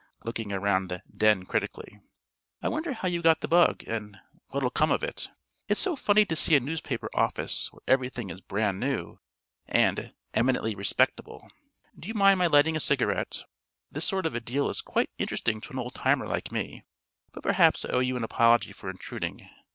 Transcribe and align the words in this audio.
looking 0.23 0.51
around 0.51 0.87
the 0.89 1.03
"den" 1.15 1.45
critically. 1.45 1.99
"I 2.59 2.69
wonder 2.69 2.91
how 2.93 3.07
you 3.07 3.21
got 3.21 3.41
the 3.41 3.47
bug, 3.47 3.83
and 3.85 4.17
what'll 4.49 4.71
come 4.71 4.91
of 4.91 5.03
it. 5.03 5.29
It's 5.67 5.79
so 5.79 5.95
funny 5.95 6.25
to 6.25 6.35
see 6.35 6.55
a 6.55 6.59
newspaper 6.59 7.07
office 7.13 7.71
where 7.71 7.83
everything 7.87 8.31
is 8.31 8.41
brand 8.41 8.79
new, 8.79 9.19
and 9.67 10.11
eminently 10.33 10.73
respectable. 10.73 11.47
Do 11.95 12.07
you 12.07 12.15
mind 12.15 12.39
my 12.39 12.47
lighting 12.47 12.75
a 12.75 12.79
cigarette? 12.79 13.43
This 13.91 14.05
sort 14.05 14.25
of 14.25 14.33
a 14.33 14.39
deal 14.39 14.71
is 14.71 14.81
quite 14.81 15.11
interesting 15.19 15.61
to 15.61 15.69
an 15.69 15.77
old 15.77 15.93
timer 15.93 16.25
like 16.25 16.51
me; 16.51 16.83
but 17.31 17.43
perhaps 17.43 17.85
I 17.85 17.89
owe 17.89 17.99
you 17.99 18.17
an 18.17 18.23
apology 18.23 18.73
for 18.73 18.89
intruding. 18.89 19.47